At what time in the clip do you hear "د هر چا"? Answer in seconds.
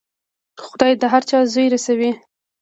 1.01-1.37